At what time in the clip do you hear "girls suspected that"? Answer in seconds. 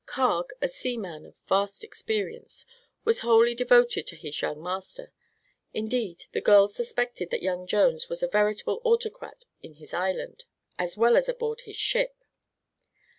6.41-7.43